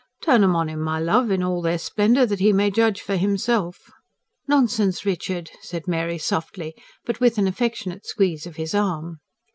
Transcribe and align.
Turn 0.23 0.43
'em 0.43 0.55
on 0.55 0.67
him, 0.67 0.81
my 0.81 0.97
love, 0.99 1.29
in 1.29 1.43
all 1.43 1.61
their 1.61 1.77
splendour, 1.77 2.25
that 2.25 2.39
he 2.39 2.51
may 2.51 2.71
judge 2.71 3.01
for 3.01 3.15
himself." 3.17 3.91
"Nonsense, 4.47 5.05
Richard," 5.05 5.51
said 5.61 5.87
Mary 5.87 6.17
softly, 6.17 6.73
but 7.05 7.19
with 7.19 7.37
an 7.37 7.45
affectionate 7.47 8.07
squeeze 8.07 8.47
of 8.47 8.55
his 8.55 8.73
arm. 8.73 9.19